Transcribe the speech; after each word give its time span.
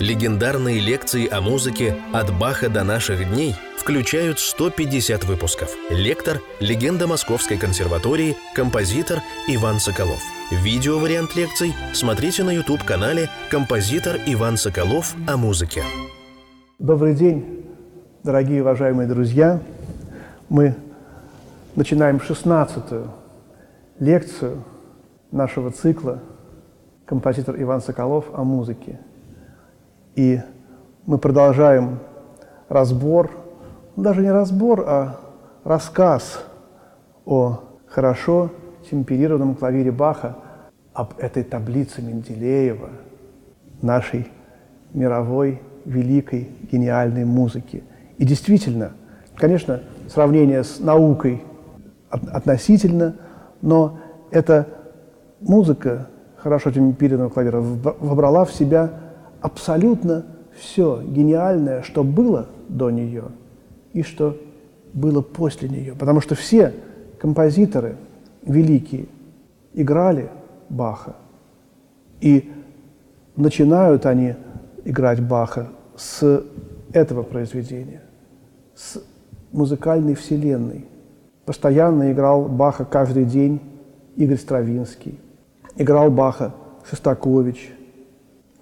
Легендарные 0.00 0.80
лекции 0.80 1.28
о 1.32 1.40
музыке 1.40 1.94
«От 2.12 2.36
Баха 2.36 2.68
до 2.68 2.82
наших 2.82 3.30
дней» 3.30 3.54
включают 3.78 4.40
150 4.40 5.22
выпусков. 5.22 5.70
Лектор– 5.88 6.40
легенда 6.60 7.06
Московской 7.06 7.56
консерватории, 7.58 8.36
композитор 8.56 9.20
Иван 9.46 9.78
Соколов. 9.78 10.20
Видео-вариант 10.50 11.36
лекций 11.36 11.74
смотрите 11.92 12.42
на 12.42 12.50
YouTube-канале 12.50 13.28
«Композитор 13.52 14.16
Иван 14.26 14.56
Соколов 14.56 15.14
о 15.28 15.36
музыке». 15.36 15.84
Добрый 16.80 17.14
день, 17.14 17.64
дорогие 18.24 18.62
уважаемые 18.62 19.06
друзья. 19.06 19.60
Мы 20.48 20.74
начинаем 21.76 22.16
16-ю 22.16 23.12
лекцию 24.00 24.64
нашего 25.30 25.70
цикла 25.70 26.20
«Композитор 27.06 27.54
Иван 27.62 27.80
Соколов 27.80 28.24
о 28.34 28.42
музыке». 28.42 28.98
И 30.14 30.40
мы 31.06 31.18
продолжаем 31.18 31.98
разбор, 32.68 33.30
ну, 33.96 34.02
даже 34.02 34.22
не 34.22 34.30
разбор, 34.30 34.84
а 34.86 35.20
рассказ 35.64 36.44
о 37.24 37.60
хорошо 37.86 38.50
темперированном 38.90 39.54
клавире 39.54 39.90
Баха, 39.90 40.36
об 40.92 41.14
этой 41.18 41.42
таблице 41.42 42.00
Менделеева, 42.00 42.90
нашей 43.82 44.28
мировой 44.92 45.60
великой 45.84 46.48
гениальной 46.70 47.24
музыки. 47.24 47.82
И 48.16 48.24
действительно, 48.24 48.92
конечно, 49.34 49.80
сравнение 50.08 50.62
с 50.62 50.78
наукой 50.78 51.42
относительно, 52.08 53.16
но 53.60 53.98
эта 54.30 54.68
музыка 55.40 56.06
хорошо 56.36 56.70
темперированного 56.70 57.30
клавира 57.30 57.60
вобрала 57.60 58.44
в 58.44 58.52
себя 58.52 58.90
абсолютно 59.44 60.24
все 60.56 61.02
гениальное, 61.02 61.82
что 61.82 62.02
было 62.02 62.46
до 62.70 62.90
нее 62.90 63.24
и 63.92 64.02
что 64.02 64.38
было 64.94 65.20
после 65.20 65.68
нее. 65.68 65.94
Потому 65.94 66.22
что 66.22 66.34
все 66.34 66.72
композиторы 67.20 67.96
великие 68.42 69.06
играли 69.74 70.30
Баха. 70.70 71.16
И 72.22 72.50
начинают 73.36 74.06
они 74.06 74.34
играть 74.86 75.20
Баха 75.20 75.68
с 75.94 76.42
этого 76.94 77.22
произведения, 77.22 78.00
с 78.74 78.98
музыкальной 79.52 80.14
вселенной. 80.14 80.86
Постоянно 81.44 82.10
играл 82.10 82.46
Баха 82.46 82.86
каждый 82.86 83.26
день 83.26 83.60
Игорь 84.16 84.38
Стравинский, 84.38 85.20
играл 85.76 86.10
Баха 86.10 86.54
Шостакович– 86.88 87.74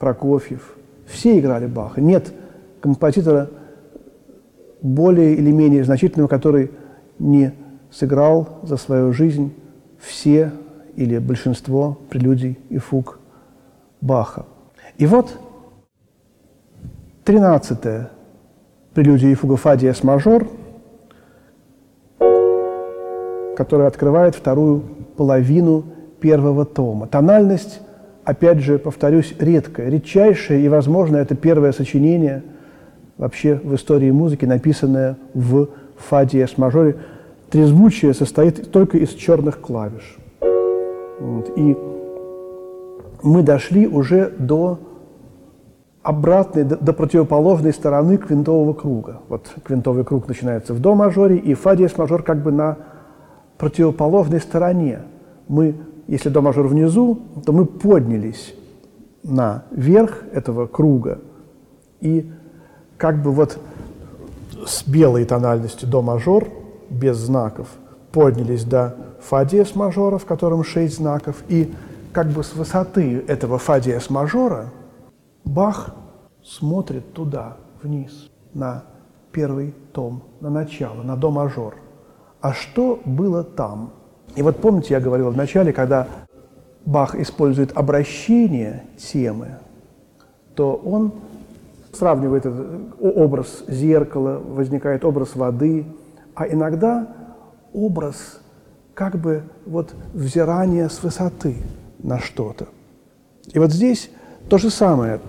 Прокофьев. 0.03 0.75
Все 1.07 1.39
играли 1.39 1.67
Баха. 1.67 2.01
Нет 2.01 2.33
композитора 2.81 3.51
более 4.81 5.35
или 5.35 5.53
менее 5.53 5.85
значительного, 5.85 6.27
который 6.27 6.73
не 7.21 7.55
сыграл 7.93 8.49
за 8.65 8.79
свою 8.79 9.13
жизнь 9.13 9.55
все 10.01 10.51
или 10.97 11.19
большинство 11.19 11.97
прелюдий 12.11 12.59
и 12.69 12.79
фуг 12.79 13.21
Баха. 14.01 14.45
И 14.99 15.07
вот 15.07 15.39
13-е 17.25 18.09
прелюдия 18.95 19.31
и 19.31 19.35
фуга 19.35 19.55
фа 19.55 19.79
мажор, 20.03 20.49
которая 23.57 23.87
открывает 23.87 24.35
вторую 24.35 24.81
половину 25.17 25.85
первого 26.19 26.65
тома. 26.65 27.07
Тональность 27.07 27.81
опять 28.25 28.61
же, 28.61 28.79
повторюсь, 28.79 29.35
редкое, 29.39 29.89
редчайшее, 29.91 30.65
и, 30.65 30.69
возможно, 30.69 31.17
это 31.17 31.35
первое 31.35 31.73
сочинение 31.73 32.43
вообще 33.19 33.61
в 33.63 33.75
истории 33.75 34.11
музыки, 34.11 34.45
написанное 34.45 35.17
в 35.35 35.69
фа 35.97 36.25
диез 36.25 36.59
мажоре. 36.59 36.97
Трезвучие 37.51 38.15
состоит 38.15 38.71
только 38.71 38.99
из 38.99 39.11
черных 39.11 39.61
клавиш. 39.61 40.17
Вот. 41.21 41.53
И 41.57 41.77
мы 43.23 43.43
дошли 43.43 43.87
уже 43.87 44.33
до 44.39 44.81
обратной, 46.03 46.65
до, 46.65 46.77
до 46.77 46.93
противоположной 46.93 47.73
стороны 47.73 48.17
квинтового 48.17 48.73
круга. 48.73 49.21
Вот 49.29 49.53
квинтовый 49.63 50.05
круг 50.05 50.27
начинается 50.27 50.75
в 50.75 50.81
до 50.81 50.95
мажоре, 50.95 51.37
и 51.37 51.55
фа 51.55 51.77
диез 51.77 51.97
мажор 51.97 52.23
как 52.23 52.43
бы 52.43 52.51
на 52.51 52.79
противоположной 53.59 54.41
стороне. 54.41 55.01
Мы 55.47 55.77
если 56.13 56.29
до 56.29 56.43
мажор 56.43 56.69
внизу, 56.69 57.23
то 57.47 57.55
мы 57.55 57.65
поднялись 57.65 58.55
на 59.23 59.65
верх 59.71 60.25
этого 60.31 60.67
круга. 60.67 61.21
И 62.03 62.31
как 62.99 63.23
бы 63.23 63.33
вот 63.33 63.59
с 64.67 64.87
белой 64.87 65.25
тональностью 65.25 65.89
до 65.89 66.03
мажор, 66.03 66.49
без 66.91 67.17
знаков, 67.17 67.69
поднялись 68.13 68.65
до 68.65 68.95
фа 69.23 69.47
диез 69.47 69.75
мажора, 69.75 70.19
в 70.19 70.27
котором 70.27 70.65
шесть 70.65 70.97
знаков, 70.97 71.43
и 71.49 71.73
как 72.13 72.27
бы 72.27 72.45
с 72.45 72.53
высоты 72.53 73.25
этого 73.27 73.57
фа 73.57 73.81
диез 73.81 74.11
мажора 74.11 74.67
Бах 75.45 75.95
смотрит 76.45 77.15
туда, 77.15 77.57
вниз, 77.83 78.29
на 78.53 78.85
первый 79.33 79.75
том, 79.95 80.25
на 80.41 80.51
начало, 80.51 81.03
на 81.03 81.17
до 81.17 81.31
мажор. 81.31 81.77
А 82.43 82.53
что 82.53 83.01
было 83.07 83.43
там– 83.43 83.95
и 84.35 84.43
вот 84.43 84.59
помните, 84.59 84.95
я 84.95 85.01
говорил 85.01 85.31
в 85.31 85.37
начале, 85.37 85.73
когда 85.73 86.09
Бах 86.85 87.15
использует 87.15 87.77
обращение 87.77 88.85
темы, 88.97 89.59
то 90.55 90.75
он 90.75 91.13
сравнивает 91.93 92.47
этот 92.47 92.95
образ 93.01 93.65
зеркала, 93.69 94.39
возникает 94.39 95.05
образ 95.05 95.37
воды, 95.37 95.87
а 96.35 96.47
иногда 96.47 97.07
образ 97.73 98.41
как 98.95 99.17
бы 99.17 99.43
вот 99.67 99.95
взирания 100.13 100.89
с 100.89 101.03
высоты 101.03 101.57
на 101.99 102.19
что-то. 102.19 102.69
И 103.53 103.59
вот 103.59 103.71
здесь 103.71 104.11
то 104.49 104.59
же 104.59 104.71
самое. 104.71 105.21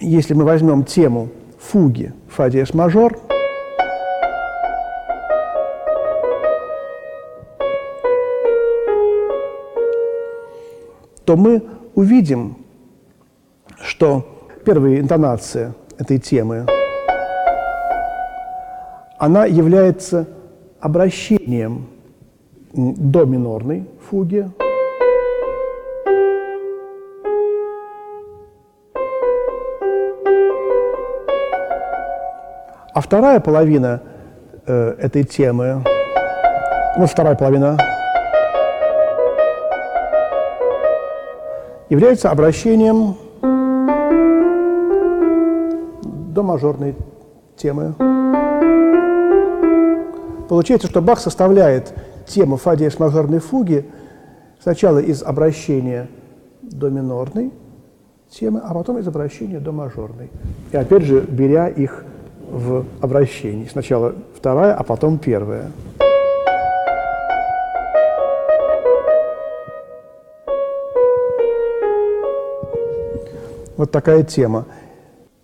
Если 0.00 0.34
мы 0.34 0.44
возьмем 0.44 0.84
тему 0.84 1.28
фуги 1.58 2.12
фа 2.28 2.50
диез 2.50 2.74
мажор– 2.74 3.18
то 11.32 11.36
мы 11.38 11.62
увидим, 11.94 12.58
что 13.80 14.22
первая 14.66 15.00
интонация 15.00 15.72
этой 15.96 16.18
темы, 16.18 16.66
она 19.18 19.46
является 19.46 20.28
обращением 20.78 21.86
до 22.74 23.24
минорной 23.24 23.88
фуги, 24.10 24.46
А 32.94 33.00
вторая 33.00 33.40
половина 33.40 34.02
э, 34.66 34.96
этой 34.98 35.24
темы, 35.24 35.82
вот 36.98 37.08
вторая 37.08 37.34
половина 37.36 37.78
является 41.92 42.30
обращением 42.30 43.16
до 46.32 46.42
мажорной 46.42 46.94
темы. 47.54 47.94
Получается, 50.48 50.88
что 50.88 51.02
Бах 51.02 51.18
составляет 51.20 51.92
тему 52.26 52.56
фа 52.56 52.76
диез 52.76 52.98
мажорной 52.98 53.40
фуги 53.40 53.84
сначала 54.58 55.00
из 55.00 55.22
обращения 55.22 56.08
до 56.62 56.88
минорной 56.88 57.52
темы, 58.30 58.62
а 58.64 58.72
потом 58.72 58.96
из 58.96 59.06
обращения 59.06 59.60
до 59.60 59.72
мажорной. 59.72 60.30
И 60.72 60.76
опять 60.78 61.02
же, 61.02 61.20
беря 61.20 61.68
их 61.68 62.06
в 62.50 62.86
обращении. 63.02 63.68
Сначала 63.70 64.14
вторая, 64.34 64.74
а 64.74 64.82
потом 64.82 65.18
первая. 65.18 65.70
Вот 73.82 73.90
такая 73.90 74.22
тема. 74.22 74.66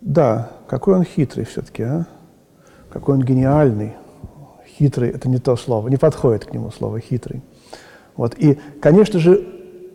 Да, 0.00 0.52
какой 0.68 0.94
он 0.94 1.02
хитрый 1.02 1.44
все-таки, 1.44 1.82
а? 1.82 2.06
Какой 2.88 3.16
он 3.16 3.22
гениальный. 3.22 3.96
Хитрый– 4.78 5.10
это 5.10 5.28
не 5.28 5.38
то 5.38 5.56
слово, 5.56 5.88
не 5.88 5.96
подходит 5.96 6.44
к 6.44 6.52
нему 6.52 6.70
слово 6.70 7.00
«хитрый». 7.00 7.42
Вот. 8.14 8.36
И, 8.38 8.56
конечно 8.80 9.18
же, 9.18 9.44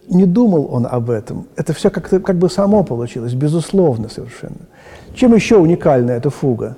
не 0.09 0.25
думал 0.25 0.67
он 0.69 0.85
об 0.85 1.09
этом. 1.09 1.47
Это 1.55 1.71
все 1.71 1.89
как-то 1.89 2.19
как 2.19 2.35
бы 2.35 2.49
само 2.49 2.83
получилось, 2.83 3.33
безусловно 3.33 4.09
совершенно. 4.09 4.67
Чем 5.15 5.33
еще 5.33 5.55
уникальна 5.55 6.11
эта 6.11 6.29
фуга? 6.29 6.75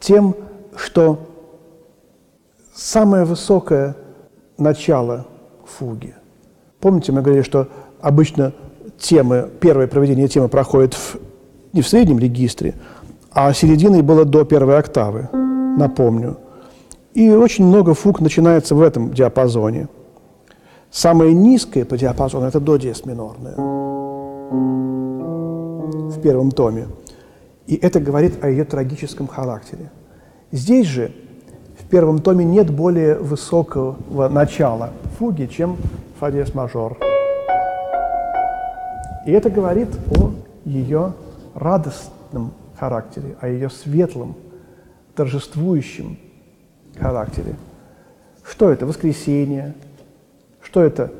Тем, 0.00 0.36
что 0.76 1.30
самое 2.74 3.24
высокое 3.24 3.96
начало 4.58 5.26
фуги. 5.64 6.14
Помните, 6.78 7.10
мы 7.12 7.22
говорили, 7.22 7.42
что 7.42 7.68
обычно 8.02 8.52
темы, 9.00 9.48
первое 9.60 9.86
проведение 9.86 10.28
темы 10.28 10.48
проходит 10.48 10.94
в 10.94 11.16
не 11.72 11.82
в 11.82 11.88
среднем 11.88 12.18
регистре, 12.18 12.74
а 13.32 13.52
серединой 13.52 14.02
было 14.02 14.24
до 14.24 14.44
первой 14.44 14.78
октавы, 14.78 15.28
напомню. 15.32 16.36
И 17.14 17.30
очень 17.30 17.64
много 17.64 17.94
фуг 17.94 18.20
начинается 18.20 18.74
в 18.74 18.82
этом 18.82 19.12
диапазоне. 19.12 19.88
Самое 20.90 21.32
низкое 21.32 21.84
по 21.84 21.96
диапазону– 21.96 22.46
это 22.48 22.60
до 22.60 22.76
диез 22.76 23.04
минорная 23.04 23.54
в 26.10 26.20
первом 26.20 26.50
томе. 26.50 26.88
И 27.66 27.76
это 27.76 28.00
говорит 28.00 28.42
о 28.42 28.48
ее 28.48 28.64
трагическом 28.64 29.28
характере. 29.28 29.90
Здесь 30.50 30.86
же 30.86 31.12
в 31.78 31.84
первом 31.88 32.18
томе 32.18 32.44
нет 32.44 32.70
более 32.70 33.14
высокого 33.14 34.28
начала 34.28 34.90
фуги, 35.18 35.46
чем 35.46 35.76
фа 36.18 36.32
диез 36.32 36.52
мажор. 36.54 37.09
И 39.30 39.32
это 39.32 39.48
говорит 39.48 39.88
о 40.10 40.32
ее 40.64 41.12
радостном 41.54 42.50
характере, 42.76 43.36
о 43.40 43.46
ее 43.46 43.70
светлом, 43.70 44.34
торжествующем 45.14 46.18
характере. 46.98 47.54
Что 48.42 48.70
это? 48.72 48.86
Воскресение. 48.86 49.76
Что 50.60 50.82
это? 50.82 51.12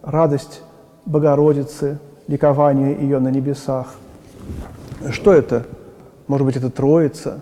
Радость 0.00 0.62
Богородицы, 1.06 1.98
ликование 2.28 2.94
ее 3.00 3.18
на 3.18 3.32
небесах. 3.32 3.96
Что 5.10 5.32
это? 5.32 5.66
Может 6.28 6.46
быть, 6.46 6.54
это 6.54 6.70
Троица, 6.70 7.40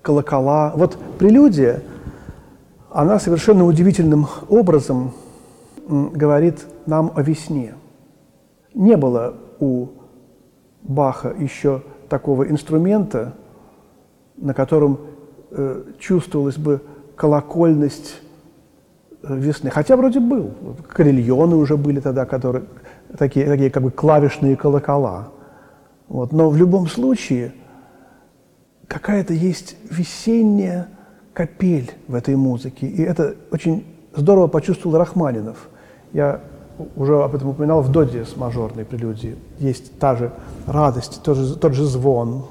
колокола. 0.00 0.72
Вот 0.74 0.96
прелюдия, 1.18 1.82
она 2.90 3.18
совершенно 3.18 3.66
удивительным 3.66 4.26
образом 4.48 5.12
говорит 5.86 6.64
нам 6.86 7.12
о 7.14 7.20
весне. 7.20 7.74
Не 8.74 8.96
было 8.96 9.34
у 9.60 9.88
Баха 10.82 11.34
еще 11.38 11.82
такого 12.08 12.48
инструмента, 12.48 13.34
на 14.36 14.52
котором 14.52 14.98
э, 15.50 15.84
чувствовалась 15.98 16.56
бы 16.56 16.82
колокольность 17.16 18.20
э, 19.22 19.36
весны. 19.36 19.70
Хотя 19.70 19.96
вроде 19.96 20.20
был. 20.20 20.50
Карельоны 20.88 21.56
уже 21.56 21.76
были 21.76 22.00
тогда, 22.00 22.26
которые, 22.26 22.64
такие, 23.16 23.46
такие 23.46 23.70
как 23.70 23.82
бы 23.82 23.90
клавишные 23.90 24.56
колокола. 24.56 25.28
Вот. 26.08 26.32
Но 26.32 26.50
в 26.50 26.56
любом 26.56 26.88
случае 26.88 27.54
какая-то 28.88 29.32
есть 29.32 29.76
весенняя 29.90 30.88
капель 31.32 31.92
в 32.06 32.14
этой 32.14 32.36
музыке. 32.36 32.86
И 32.86 33.02
это 33.02 33.34
очень 33.50 33.84
здорово 34.14 34.46
почувствовал 34.46 34.98
Рахманинов. 34.98 35.68
Я 36.12 36.40
уже 36.96 37.22
об 37.22 37.34
этом 37.34 37.50
упоминал 37.50 37.82
в 37.82 37.90
доде 37.90 38.24
с 38.24 38.36
мажорной 38.36 38.84
прелюдии. 38.84 39.36
Есть 39.58 39.98
та 39.98 40.16
же 40.16 40.32
радость, 40.66 41.22
тот 41.22 41.36
же, 41.36 41.56
тот 41.56 41.74
же 41.74 41.84
звон. 41.84 42.44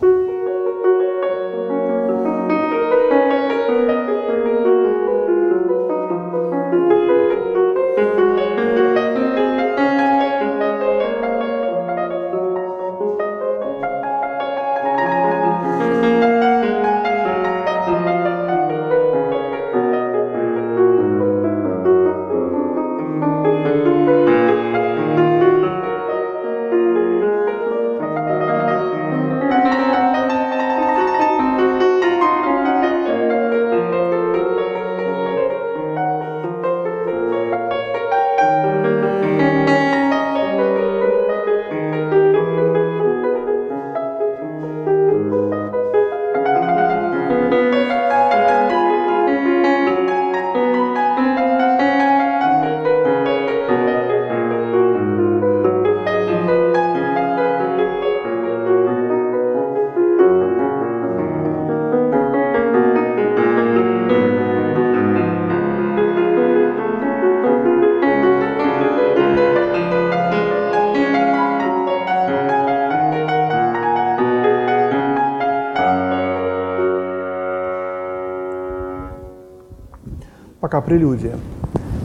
Пока 80.73 80.81
прелюдия. 80.81 81.37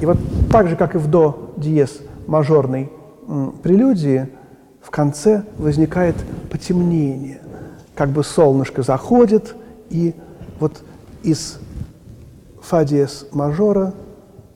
И 0.03 0.05
вот 0.05 0.19
так 0.53 0.69
же, 0.69 0.77
как 0.77 0.95
и 0.95 0.99
в 0.99 1.07
до 1.09 1.55
диез 1.57 2.01
мажорной 2.27 2.93
прелюдии, 3.63 4.29
в 4.83 4.91
конце 4.91 5.45
возникает 5.57 6.15
потемнение. 6.51 7.41
Как 7.95 8.11
бы 8.11 8.23
солнышко 8.23 8.83
заходит, 8.83 9.57
и 9.89 10.15
вот 10.61 10.83
из 11.23 11.59
фа 12.61 12.85
диез 12.85 13.27
мажора 13.33 13.95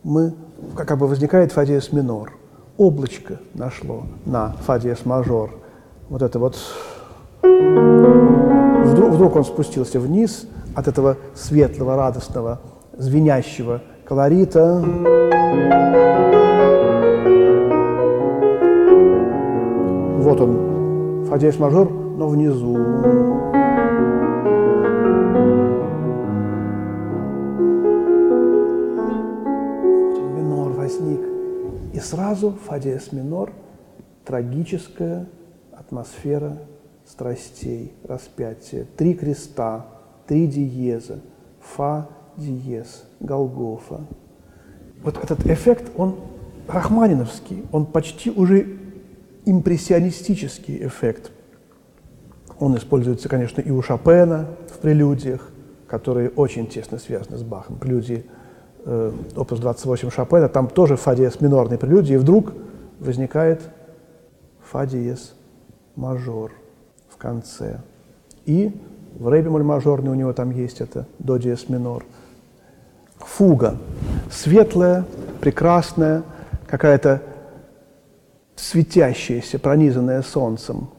мы, 0.03 0.35
как 0.77 0.99
бы 0.99 1.07
возникает 1.07 1.53
фа 1.53 1.65
диез 1.65 1.91
минор. 1.91 2.35
Облачко 2.77 3.41
нашло 3.55 4.03
на 4.27 4.53
фа 4.67 4.79
диез 4.79 5.07
мажор. 5.07 5.55
Вот 6.11 6.21
это 6.21 6.39
вот... 6.39 6.59
Вдруг, 7.41 9.13
вдруг 9.15 9.37
он 9.37 9.45
спустился 9.47 9.99
вниз 9.99 10.47
от 10.75 10.87
этого 10.87 11.17
светлого, 11.35 11.97
радостного, 11.97 12.61
звенящего 12.99 13.81
колорита. 14.13 14.79
Вот 20.19 20.39
он, 20.39 21.39
диез 21.39 21.59
мажор, 21.59 21.91
но 21.91 22.29
внизу. 22.29 22.77
Минор 30.37 30.73
возник. 30.73 31.21
И 31.95 31.99
сразу 31.99 32.51
фа 32.51 32.79
диез 32.79 33.13
минор, 33.13 33.51
трагическая 34.27 35.27
атмосфера 35.73 36.59
страстей, 37.07 37.95
распятия. 38.05 38.87
Три 38.95 39.15
креста, 39.15 39.87
три 40.27 40.47
диеза, 40.47 41.21
фа, 41.61 42.09
диез, 42.37 43.05
Голгофа. 43.21 44.01
Вот 45.03 45.23
этот 45.23 45.47
эффект, 45.47 45.91
он 45.97 46.17
рахманиновский, 46.69 47.65
он 47.73 47.87
почти 47.87 48.31
уже 48.31 48.79
импрессионистический 49.45 50.87
эффект. 50.87 51.33
Он 52.59 52.77
используется, 52.77 53.29
конечно, 53.29 53.61
и 53.61 53.71
у 53.71 53.83
Шопена 53.83 54.47
в 54.69 54.79
прелюдиях, 54.79 55.51
которые 55.89 56.31
очень 56.31 56.67
тесно 56.69 56.99
связаны 56.99 57.37
с 57.37 57.43
Бахом. 57.43 57.77
Прелюдии 57.77 58.25
э, 58.85 59.13
опус 59.37 59.59
28 59.59 60.11
Шопена, 60.11 60.49
там 60.49 60.69
тоже 60.69 60.97
фа 60.97 61.17
диез 61.17 61.41
минорной 61.41 61.79
прелюдии, 61.79 62.15
и 62.15 62.19
вдруг 62.19 62.53
возникает 63.01 63.61
фа 64.63 64.87
диез 64.87 65.35
мажор 65.97 66.53
в 67.09 67.17
конце. 67.17 67.81
И 68.47 68.73
в 69.19 69.29
ре 69.29 69.43
бемоль 69.43 69.65
мажорный 69.65 70.13
у 70.13 70.15
него 70.15 70.33
там 70.33 70.51
есть 70.51 70.81
это 70.81 71.07
до 71.19 71.37
диез 71.39 71.69
минор– 71.69 72.05
фуга. 73.37 73.77
Светлая, 74.31 75.05
прекрасная, 75.41 76.23
какая-то 76.67 77.23
светящаяся, 78.57 79.59
пронизанная 79.59 80.23
солнцем. 80.23 80.91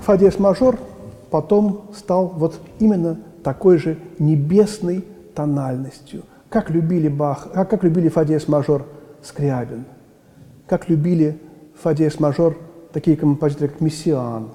Фа 0.00 0.16
диез 0.16 0.38
мажор 0.38 0.78
потом 1.30 1.90
стал 1.94 2.28
вот 2.28 2.60
именно 2.78 3.18
такой 3.42 3.78
же 3.78 3.98
небесной 4.18 5.04
тональностью. 5.34 6.24
Как 6.48 6.70
любили 6.70 7.08
Бах, 7.08 7.48
а 7.54 7.64
как 7.64 7.84
любили 7.84 8.08
фа 8.08 8.24
диез 8.24 8.48
мажор 8.48 8.86
Скрябин, 9.22 9.84
как 10.66 10.88
любили 10.88 11.38
фа 11.80 11.94
диез 11.94 12.18
мажор 12.18 12.56
такие 12.92 13.16
композиторы, 13.16 13.68
как 13.68 13.80
Мессиан. 13.80 14.48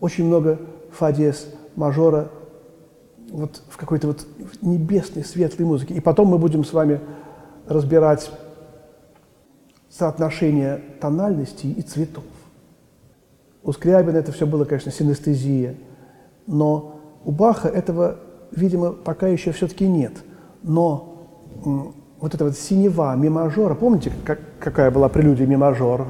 Очень 0.00 0.26
много 0.26 0.58
фа 0.90 1.12
диез 1.12 1.46
мажора 1.76 2.30
вот 3.30 3.62
в 3.68 3.76
какой-то 3.76 4.08
вот 4.08 4.26
небесной, 4.60 5.24
светлой 5.24 5.66
музыке. 5.66 5.94
И 5.94 6.00
потом 6.00 6.28
мы 6.28 6.38
будем 6.38 6.64
с 6.64 6.72
вами 6.72 7.00
разбирать 7.66 8.30
соотношение 9.88 10.82
тональностей 11.00 11.72
и 11.72 11.82
цветов. 11.82 12.24
У 13.64 13.72
Скрябина 13.72 14.16
это 14.16 14.32
все 14.32 14.44
было, 14.44 14.64
конечно, 14.64 14.90
синестезия, 14.90 15.76
но 16.48 16.96
у 17.24 17.30
Баха 17.30 17.68
этого, 17.68 18.16
видимо, 18.50 18.90
пока 18.90 19.28
еще 19.28 19.52
все-таки 19.52 19.86
нет. 19.86 20.12
Но 20.64 21.28
вот 22.20 22.34
эта 22.34 22.44
вот 22.44 22.56
синева 22.56 23.14
ми 23.14 23.28
мажора, 23.28 23.74
помните, 23.74 24.12
как, 24.24 24.40
какая 24.58 24.90
была 24.90 25.08
прелюдия 25.08 25.46
ми 25.46 25.56
мажор? 25.56 26.06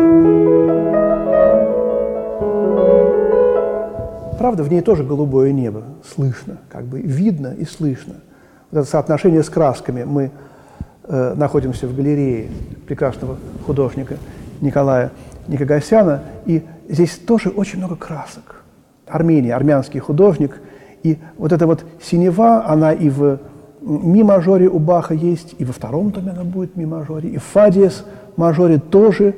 Правда, 4.38 4.62
в 4.62 4.70
ней 4.70 4.80
тоже 4.80 5.04
голубое 5.04 5.52
небо, 5.52 5.82
слышно, 6.02 6.56
как 6.70 6.86
бы 6.86 7.02
видно 7.02 7.48
и 7.48 7.66
слышно. 7.66 8.14
Вот 8.70 8.80
это 8.80 8.88
соотношение 8.88 9.42
с 9.42 9.50
красками. 9.50 10.04
Мы 10.04 10.30
э, 11.04 11.34
находимся 11.34 11.86
в 11.86 11.94
галерее 11.94 12.48
прекрасного 12.86 13.36
художника 13.66 14.16
Николая 14.62 15.12
Никогасяна, 15.48 16.22
и 16.46 16.62
здесь 16.92 17.16
тоже 17.16 17.48
очень 17.48 17.78
много 17.78 17.96
красок. 17.96 18.62
Армения, 19.06 19.54
армянский 19.54 19.98
художник, 19.98 20.60
и 21.02 21.18
вот 21.36 21.52
эта 21.52 21.66
вот 21.66 21.84
синева, 22.00 22.64
она 22.66 22.92
и 22.92 23.08
в 23.08 23.40
ми-мажоре 23.80 24.68
у 24.68 24.78
Баха 24.78 25.14
есть, 25.14 25.56
и 25.58 25.64
во 25.64 25.72
втором 25.72 26.12
томе 26.12 26.30
она 26.30 26.44
будет 26.44 26.76
ми-мажоре, 26.76 27.30
и 27.30 27.38
в 27.38 27.42
фа-диез 27.42 28.04
мажоре 28.36 28.78
тоже, 28.78 29.34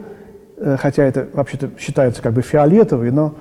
э, 0.58 0.76
хотя 0.78 1.04
это 1.04 1.28
вообще-то 1.32 1.70
считается 1.78 2.20
как 2.22 2.34
бы 2.34 2.42
фиолетовый, 2.42 3.10
но 3.10 3.34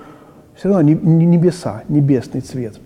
все 0.54 0.68
равно 0.68 0.82
небеса, 0.82 1.82
небесный 1.88 2.40
цвет. 2.40 2.78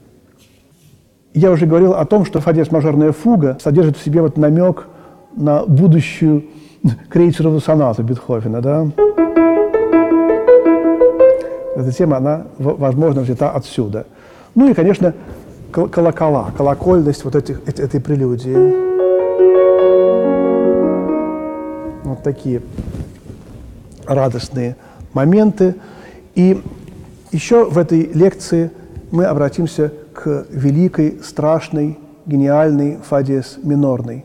Я 1.35 1.53
уже 1.53 1.67
говорил 1.67 1.93
о 1.95 2.05
том, 2.07 2.25
что 2.25 2.41
фа-диез 2.41 2.71
мажорная 2.73 3.13
фуга 3.13 3.59
содержит 3.63 3.97
в 3.97 4.05
себе 4.05 4.23
вот 4.23 4.37
намек 4.37 4.89
на 5.37 5.65
будущую 5.65 6.47
крейцерову 7.09 7.61
сонату 7.61 8.03
Бетховена, 8.03 8.61
да? 8.61 8.89
Эта 11.79 11.93
тема, 11.93 12.17
она, 12.17 12.49
возможно, 12.59 13.21
взята 13.21 13.53
отсюда. 13.53 14.05
Ну 14.57 14.69
и, 14.69 14.75
конечно, 14.75 15.15
колокола, 15.71 16.51
колокольность 16.57 17.23
вот 17.25 17.37
этих, 17.37 17.61
этой 17.69 18.01
прелюдии. 18.01 18.57
Вот 22.03 22.25
такие 22.25 22.63
радостные 24.07 24.75
моменты. 25.13 25.77
И 26.35 26.61
еще 27.31 27.71
в 27.71 27.79
этой 27.79 28.11
лекции 28.13 28.73
мы 29.13 29.27
обратимся 29.27 29.93
к 30.13 30.47
великой, 30.51 31.21
страшной, 31.23 31.97
гениальной 32.27 32.97
фадиес 32.97 33.57
минорной 33.63 34.25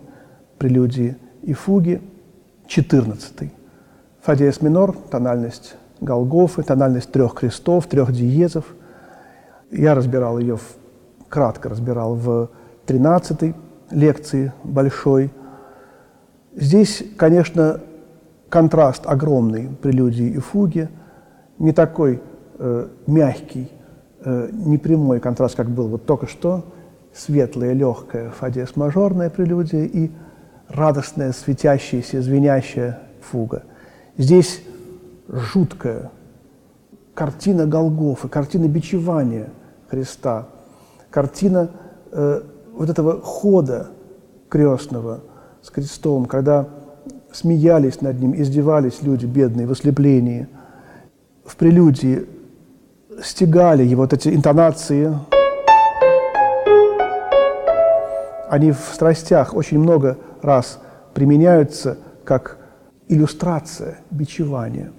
прелюдии 0.57 1.17
и 1.43 1.53
фуги, 1.53 2.01
14 2.65 3.51
Фадиес 4.23 4.59
минор, 4.61 4.97
тональность 5.11 5.75
Голгофы, 6.03 6.63
тональность 6.63 7.11
трех 7.11 7.33
крестов, 7.33 7.87
трех 7.87 8.11
диезов. 8.11 8.65
Я 9.71 9.95
разбирал 9.95 10.39
ее, 10.39 10.57
кратко 11.29 11.69
разбирал 11.69 12.15
в 12.15 12.49
13 12.85 13.55
лекции 13.91 14.53
большой. 14.63 15.31
Здесь, 16.55 17.03
конечно, 17.17 17.79
контраст 18.49 19.03
огромный 19.05 19.69
прелюдии 19.81 20.27
и 20.27 20.37
фуги, 20.37 20.89
не 21.57 21.71
такой 21.71 22.21
э, 22.59 22.87
мягкий, 23.07 23.71
э, 24.23 24.49
непрямой 24.51 25.19
контраст, 25.19 25.55
как 25.55 25.69
был 25.69 25.87
вот 25.87 26.05
только 26.05 26.27
что, 26.27 26.63
светлая, 27.13 27.73
легкая 27.73 28.29
фа 28.29 28.49
диез 28.49 28.75
мажорная 28.75 29.29
прелюдия 29.29 29.85
и 29.85 30.11
радостная, 30.67 31.31
светящаяся, 31.31 32.21
звенящая 32.21 32.99
фуга. 33.21 33.63
Здесь 34.17 34.61
жуткая 35.27 36.11
картина 37.13 37.65
Голгофы, 37.65 38.27
картина 38.27 38.67
бичевания 38.67 39.49
Христа, 39.89 40.47
картина 41.09 41.71
э, 42.11 42.41
вот 42.73 42.89
этого 42.89 43.21
хода 43.21 43.87
крестного 44.49 45.21
с 45.61 45.69
крестом, 45.69 46.25
когда 46.25 46.67
смеялись 47.31 48.01
над 48.01 48.19
ним, 48.19 48.33
издевались 48.35 49.01
люди 49.01 49.25
бедные 49.25 49.67
в 49.67 49.71
ослеплении. 49.71 50.47
В 51.45 51.55
прелюдии 51.55 52.27
стегали 53.23 53.83
его 53.83 54.03
вот 54.03 54.13
эти 54.13 54.29
интонации. 54.29 55.13
Они 58.49 58.71
в 58.71 58.79
страстях 58.93 59.55
очень 59.55 59.79
много 59.79 60.17
раз 60.41 60.79
применяются 61.13 61.97
как 62.23 62.57
иллюстрация 63.07 63.99
бичевания. 64.11 64.91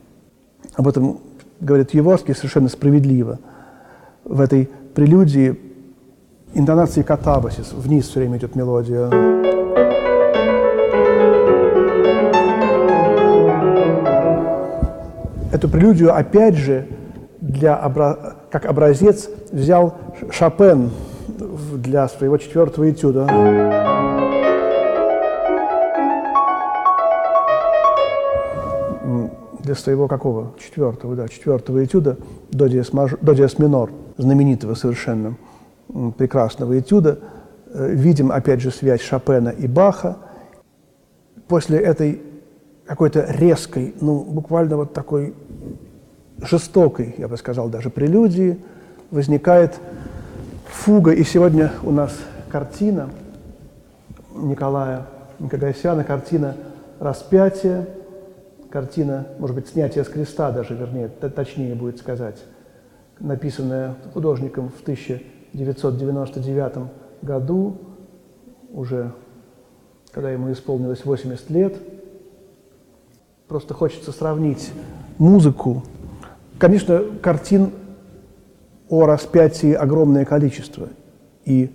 Об 0.76 0.88
этом 0.88 1.20
говорит 1.60 1.94
Еворский 1.94 2.34
совершенно 2.34 2.68
справедливо. 2.68 3.38
В 4.24 4.40
этой 4.40 4.68
прелюдии 4.94 5.58
интонации 6.52 7.02
катабасис, 7.02 7.72
вниз 7.72 8.08
все 8.08 8.20
время 8.20 8.38
идет 8.38 8.56
мелодия. 8.56 9.08
Эту 15.52 15.68
прелюдию, 15.68 16.16
опять 16.16 16.56
же, 16.56 16.88
для 17.40 17.76
обра... 17.76 18.34
как 18.50 18.66
образец 18.66 19.28
взял 19.52 19.94
Шопен 20.30 20.90
для 21.76 22.08
своего 22.08 22.38
четвертого 22.38 22.90
этюда. 22.90 23.83
Для 29.64 29.74
своего 29.74 30.08
какого? 30.08 30.52
Четвертого, 30.58 31.16
да, 31.16 31.26
четвертого 31.26 31.82
этюда 31.82 32.18
до 32.50 32.68
диез, 32.68 32.92
маж... 32.92 33.12
до 33.22 33.34
диез 33.34 33.58
минор, 33.58 33.90
знаменитого 34.18 34.74
совершенно, 34.74 35.36
прекрасного 36.18 36.78
этюда. 36.78 37.18
Э, 37.72 37.88
видим, 37.94 38.30
опять 38.30 38.60
же, 38.60 38.70
связь 38.70 39.00
Шопена 39.00 39.48
и 39.48 39.66
Баха. 39.66 40.18
После 41.48 41.78
этой 41.78 42.20
какой-то 42.84 43.24
резкой, 43.30 43.94
ну, 44.02 44.22
буквально 44.22 44.76
вот 44.76 44.92
такой 44.92 45.32
жестокой, 46.42 47.14
я 47.16 47.26
бы 47.26 47.38
сказал, 47.38 47.70
даже 47.70 47.88
прелюдии, 47.88 48.58
возникает 49.10 49.80
фуга. 50.66 51.12
И 51.12 51.24
сегодня 51.24 51.72
у 51.82 51.90
нас 51.90 52.14
картина 52.50 53.08
Николая 54.34 55.06
Никогасяна, 55.38 56.04
картина 56.04 56.54
«Распятие», 57.00 57.86
картина, 58.74 59.26
может 59.38 59.54
быть, 59.54 59.68
снятие 59.68 60.02
с 60.02 60.08
креста 60.08 60.50
даже, 60.50 60.74
вернее, 60.74 61.06
точнее 61.08 61.76
будет 61.76 61.98
сказать, 61.98 62.42
написанная 63.20 63.94
художником 64.12 64.68
в 64.68 64.82
1999 64.82 66.90
году, 67.22 67.76
уже 68.72 69.12
когда 70.10 70.32
ему 70.32 70.50
исполнилось 70.50 71.04
80 71.04 71.50
лет. 71.50 71.76
Просто 73.46 73.74
хочется 73.74 74.10
сравнить 74.10 74.72
музыку. 75.18 75.84
Конечно, 76.58 77.00
картин 77.22 77.70
о 78.88 79.06
распятии 79.06 79.72
огромное 79.72 80.24
количество. 80.24 80.88
И 81.44 81.70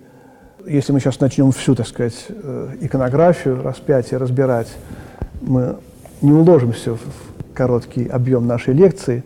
если 0.66 0.92
мы 0.92 1.00
сейчас 1.00 1.18
начнем 1.18 1.50
всю, 1.52 1.74
так 1.74 1.86
сказать, 1.86 2.26
э, 2.28 2.76
иконографию 2.82 3.62
распятия 3.62 4.18
разбирать, 4.18 4.68
мы 5.40 5.78
не 6.22 6.32
уложимся 6.32 6.94
в 6.94 7.54
короткий 7.54 8.06
объем 8.06 8.46
нашей 8.46 8.74
лекции, 8.74 9.24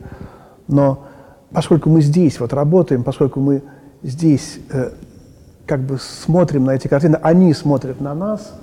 но 0.69 1.07
поскольку 1.53 1.91
мы 1.91 2.01
здесь 2.01 2.41
вот 2.41 2.53
работаем, 2.53 3.05
поскольку 3.05 3.41
мы 3.41 3.63
здесь 4.03 4.59
э, 4.71 4.91
как 5.67 5.81
бы 5.81 5.99
смотрим 5.99 6.65
на 6.65 6.73
эти 6.73 6.89
картины, 6.89 7.17
они 7.23 7.53
смотрят 7.55 8.01
на 8.01 8.15
нас, 8.15 8.55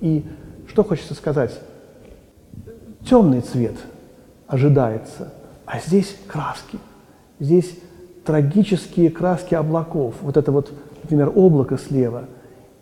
и 0.00 0.24
что 0.68 0.84
хочется 0.84 1.14
сказать? 1.14 1.58
Темный 3.08 3.40
цвет 3.40 3.76
ожидается, 4.46 5.32
а 5.66 5.78
здесь 5.80 6.16
краски, 6.26 6.78
здесь 7.38 7.78
трагические 8.24 9.10
краски 9.10 9.54
облаков. 9.54 10.14
Вот 10.20 10.36
это 10.36 10.52
вот, 10.52 10.72
например, 11.02 11.32
облако 11.34 11.78
слева, 11.78 12.24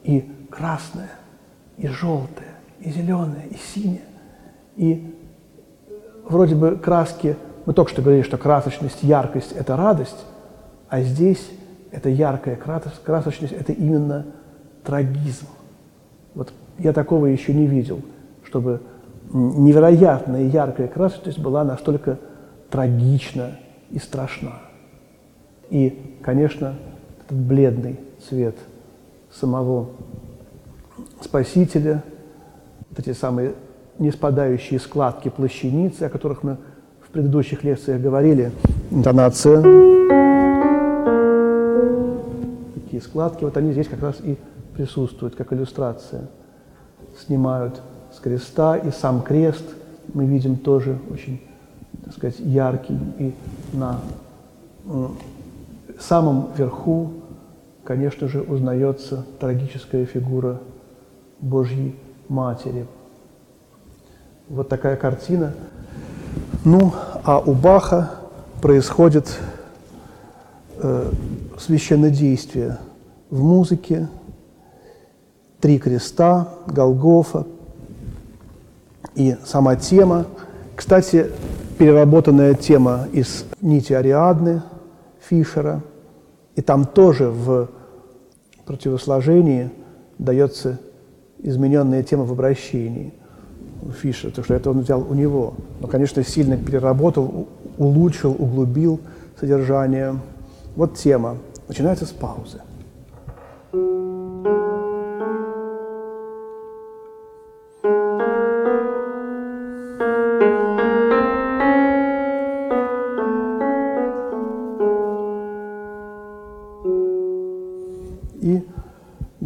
и 0.03 0.31
красное, 0.51 1.11
и 1.77 1.87
желтое, 1.89 2.55
и 2.81 2.91
зеленое, 2.91 3.47
и 3.51 3.57
синее. 3.57 4.03
И 4.79 5.15
вроде 6.25 6.55
бы 6.55 6.77
краски 6.77 7.37
мы 7.67 7.75
только 7.75 7.91
что 7.91 8.01
говорили, 8.01 8.23
что 8.23 8.39
красочность, 8.39 9.03
яркость– 9.03 9.53
это 9.59 9.77
радость, 9.77 10.25
а 10.89 11.03
здесь 11.03 11.51
эта 11.91 12.09
яркая 12.09 12.57
красочность– 12.57 13.53
это 13.59 13.73
именно 13.73 14.25
трагизм. 14.85 15.47
Вот 16.35 16.53
я 16.79 16.93
такого 16.93 17.27
еще 17.27 17.53
не 17.53 17.67
видел, 17.67 18.01
чтобы 18.45 18.81
невероятная 19.33 20.45
яркая 20.45 20.87
красочность 20.87 21.41
была 21.41 21.65
настолько 21.65 22.19
трагична 22.71 23.59
и 23.91 23.99
страшна. 23.99 24.61
И, 25.71 26.19
конечно, 26.23 26.77
этот 27.27 27.37
бледный 27.37 27.99
цвет 28.27 28.57
самого 29.33 29.89
Спасителя, 31.21 32.03
вот 32.91 33.01
эти 33.01 33.13
самые 33.13 33.55
не 33.99 34.11
спадающие 34.11 34.79
складки 34.79 35.29
плащаницы, 35.29 36.05
о 36.05 36.09
которых 36.09 36.43
мы 36.43 36.57
в 37.01 37.11
предыдущих 37.11 37.65
лекциях 37.65 38.01
говорили, 38.01 38.53
интонация, 38.91 39.63
такие 42.75 43.03
складки, 43.03 43.45
вот 43.45 43.57
они 43.57 43.73
здесь 43.73 43.89
как 43.89 44.03
раз 44.03 44.21
и 44.23 44.37
присутствуют, 44.75 45.35
как 45.35 45.53
иллюстрация. 45.53 46.29
Снимают 47.19 47.81
с 48.13 48.21
креста, 48.21 48.77
и 48.77 48.91
сам 48.91 49.23
крест 49.23 49.65
мы 50.15 50.25
видим 50.25 50.57
тоже 50.57 50.99
очень, 51.11 51.41
так 52.05 52.15
сказать, 52.15 52.39
яркий. 52.39 52.99
И 53.19 53.35
на 53.73 54.01
самом 55.99 56.51
верху, 56.57 57.11
конечно 57.85 58.29
же, 58.29 58.41
узнается 58.43 59.25
трагическая 59.41 60.05
фигура 60.07 60.61
Божьей 61.41 61.97
Матери. 62.29 62.87
Вот 64.49 64.71
такая 64.71 64.97
картина. 64.97 65.53
Ну, 66.65 66.95
а 67.23 67.39
у 67.39 67.53
Баха 67.53 68.13
происходит 68.63 69.39
э, 70.79 71.13
священнодействие 71.59 72.79
в 73.29 73.43
музыке, 73.43 74.09
три 75.61 75.79
креста, 75.79 76.49
Голгофа 76.67 77.47
и 79.15 79.37
сама 79.45 79.77
тема. 79.77 80.25
Кстати, 80.75 81.27
переработанная 81.77 82.55
тема 82.55 83.07
из 83.13 83.45
«Нити 83.61 83.93
Ариадны» 83.93 84.63
Фишера, 85.21 85.83
и 86.57 86.63
там 86.63 86.87
тоже 86.87 87.29
в 87.29 87.69
противосложении 88.65 89.71
дается 90.17 90.81
измененная 91.39 92.03
тема 92.03 92.25
в 92.25 92.33
обращении 92.33 93.13
Фишера, 93.93 94.31
потому 94.31 94.45
что 94.45 94.55
это 94.55 94.71
он 94.71 94.81
взял 94.81 95.07
у 95.09 95.15
него. 95.15 95.55
Но, 95.81 95.89
конечно, 95.89 96.23
сильно 96.25 96.57
переработал, 96.57 97.49
улучшил, 97.77 98.37
углубил 98.39 99.01
содержание. 99.39 100.19
Вот 100.77 100.95
тема. 100.95 101.39
Начинается 101.69 102.07
с 102.07 102.11
паузы. 102.11 102.61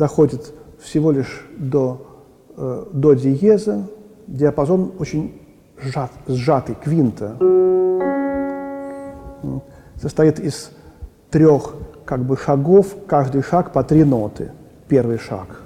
Доходит 0.02 0.52
всего 0.80 1.12
лишь 1.12 1.46
до, 1.56 2.04
э, 2.56 2.86
до 2.92 3.12
диеза, 3.12 3.86
диапазон 4.26 4.92
очень 4.98 5.40
сжат, 5.80 6.10
сжатый, 6.26 6.74
квинта. 6.74 7.36
Состоит 10.00 10.40
из 10.40 10.70
трех 11.30 11.74
как 12.04 12.20
бы 12.24 12.36
шагов, 12.36 12.94
каждый 13.06 13.42
шаг 13.42 13.72
по 13.72 13.82
три 13.82 14.04
ноты. 14.04 14.52
Первый 14.88 15.18
шаг. 15.18 15.62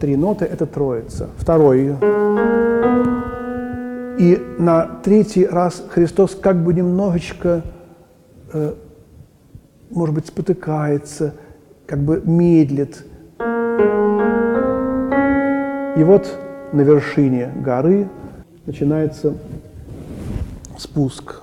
Три 0.00 0.16
ноты– 0.16 0.44
это 0.46 0.66
троица. 0.66 1.28
Второй. 1.36 1.96
И 4.18 4.38
на 4.58 4.86
третий 5.02 5.46
раз 5.46 5.84
Христос 5.90 6.34
как 6.34 6.62
бы 6.62 6.72
немножечко, 6.72 7.62
э, 8.52 8.74
может 9.90 10.14
быть, 10.14 10.26
спотыкается, 10.26 11.34
как 11.86 11.98
бы 11.98 12.22
медлит. 12.24 13.04
И 15.96 16.04
вот 16.04 16.30
на 16.72 16.82
вершине 16.82 17.50
горы 17.56 18.06
начинается 18.66 19.32
спуск. 20.76 21.40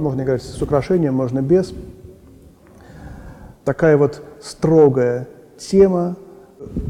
Можно 0.00 0.22
играть 0.22 0.42
с 0.42 0.60
украшением, 0.60 1.14
можно 1.14 1.40
без. 1.40 1.72
Такая 3.64 3.96
вот 3.96 4.20
строгая 4.42 5.28
тема, 5.56 6.16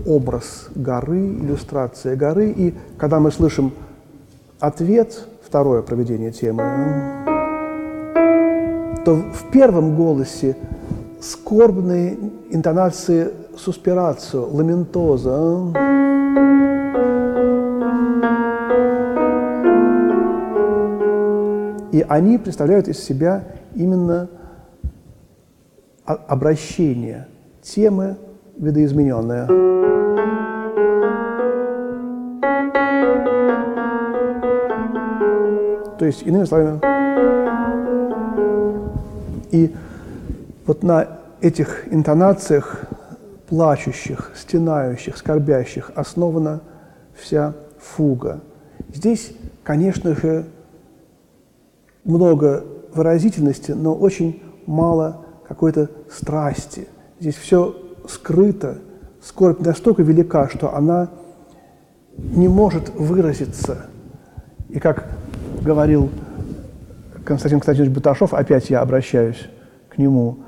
образ 0.07 0.69
горы, 0.75 1.27
иллюстрация 1.27 2.17
горы. 2.17 2.55
И 2.57 2.75
когда 2.97 3.21
мы 3.21 3.31
слышим 3.31 3.73
ответ, 4.61 5.27
второе 5.47 5.83
проведение 5.83 6.31
темы, 6.31 6.63
то 9.05 9.15
в 9.15 9.51
первом 9.51 9.95
голосе 9.95 10.57
скорбные 11.21 12.19
интонации 12.51 13.31
суспирацию, 13.57 14.49
ламентоза. 14.53 15.73
И 21.93 22.05
они 22.09 22.39
представляют 22.39 22.89
из 22.89 23.03
себя 23.03 23.45
именно 23.75 24.29
обращение 26.05 27.27
темы 27.63 28.17
видоизмененное. 28.57 29.47
То 35.99 36.07
есть, 36.07 36.23
иными 36.23 36.45
словами, 36.45 36.81
и 39.51 39.75
вот 40.67 40.83
на 40.83 41.19
этих 41.41 41.93
интонациях 41.93 42.85
плачущих, 43.49 44.33
стенающих, 44.37 45.17
скорбящих 45.17 45.91
основана 45.95 46.61
вся 47.15 47.55
фуга. 47.79 48.41
Здесь, 48.93 49.33
конечно 49.65 50.15
же, 50.15 50.47
много 52.05 52.65
выразительности, 52.95 53.73
но 53.73 53.95
очень 53.95 54.43
мало 54.67 55.25
какой-то 55.47 55.91
страсти. 56.11 56.89
Здесь 57.19 57.37
все 57.37 57.77
скрыто, 58.09 58.79
скорбь 59.23 59.61
настолько 59.61 60.03
велика, 60.03 60.49
что 60.49 60.75
она 60.75 61.11
не 62.17 62.49
может 62.49 62.91
выразиться. 62.91 63.87
И 64.69 64.79
как 64.79 65.09
говорил 65.63 66.11
Константин 67.25 67.59
Константинович 67.59 67.95
Баташов, 67.95 68.35
опять 68.35 68.71
я 68.71 68.81
обращаюсь 68.81 69.49
к 69.89 69.99
нему, 69.99 70.39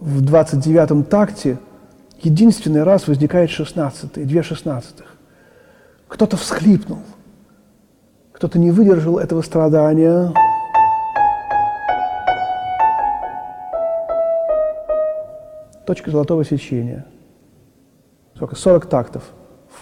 в 0.00 0.22
29-м 0.22 1.04
такте 1.04 1.58
единственный 2.22 2.82
раз 2.82 3.06
возникает 3.06 3.50
16-й, 3.50 4.24
две 4.24 4.42
шестнадцатых. 4.42 5.14
Кто-то 6.08 6.36
всхлипнул, 6.36 7.00
кто-то 8.32 8.58
не 8.58 8.70
выдержал 8.70 9.18
этого 9.18 9.42
страдания, 9.42 10.32
точка 15.86 16.10
золотого 16.10 16.44
сечения. 16.44 17.06
Сколько? 18.34 18.56
40 18.56 18.86
тактов 18.86 19.22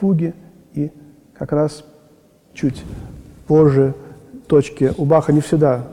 фуги 0.01 0.35
и 0.75 0.91
как 1.33 1.53
раз 1.53 1.85
чуть 2.55 2.83
позже 3.47 3.95
точки 4.49 4.93
у 4.99 5.05
Баха 5.05 5.33
не 5.33 5.41
всегда 5.41 5.87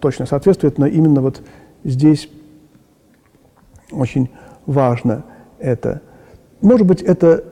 точно 0.00 0.26
соответствует, 0.26 0.78
но 0.78 0.86
именно 0.86 1.20
вот 1.20 1.42
здесь 1.84 2.28
очень 3.92 4.30
важно 4.66 5.24
это. 5.58 6.00
Может 6.60 6.86
быть, 6.86 7.02
это 7.02 7.44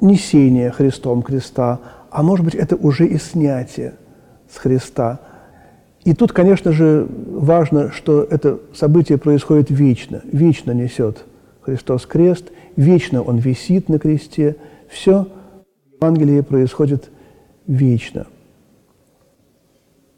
несение 0.00 0.70
Христом 0.70 1.22
креста, 1.22 1.80
а 2.10 2.22
может 2.22 2.44
быть, 2.44 2.54
это 2.54 2.76
уже 2.76 3.06
и 3.06 3.18
снятие 3.18 3.94
с 4.50 4.56
Христа. 4.58 5.20
И 6.04 6.14
тут, 6.14 6.32
конечно 6.32 6.72
же, 6.72 7.06
важно, 7.26 7.90
что 7.90 8.22
это 8.22 8.60
событие 8.74 9.18
происходит 9.18 9.70
вечно, 9.70 10.22
вечно 10.24 10.70
несет 10.72 11.24
Христос 11.60 12.06
крест, 12.06 12.46
вечно 12.76 13.22
Он 13.22 13.36
висит 13.38 13.88
на 13.88 13.98
кресте. 13.98 14.56
Все 14.88 15.24
в 15.24 15.96
Евангелии 16.00 16.40
происходит 16.40 17.10
вечно. 17.66 18.26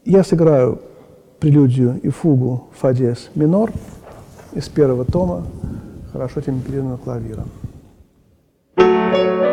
Я 0.05 0.23
сыграю 0.23 0.81
прелюдию 1.41 1.99
и 2.03 2.09
фугу 2.09 2.69
фа 2.79 2.93
диез 2.93 3.31
минор 3.35 3.73
из 4.53 4.69
первого 4.69 5.05
тома 5.05 5.47
хорошо 6.13 6.41
темперированного 6.41 6.99
клавира. 6.99 7.45
thank 8.77 9.45
you 9.45 9.50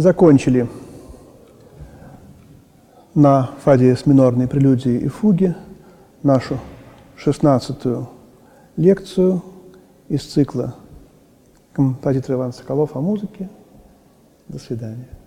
закончили 0.00 0.66
на 3.14 3.50
фаде 3.62 3.94
с 3.94 4.06
минорной 4.06 4.48
прелюдии 4.48 4.96
и 4.96 5.08
фуги 5.08 5.54
нашу 6.22 6.58
шестнадцатую 7.16 8.08
лекцию 8.76 9.42
из 10.08 10.22
цикла 10.22 10.74
композитора 11.74 12.36
Иван 12.36 12.52
Соколов 12.54 12.96
о 12.96 13.00
музыке. 13.00 13.50
До 14.48 14.58
свидания. 14.58 15.19